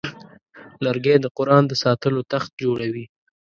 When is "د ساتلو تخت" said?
1.67-2.49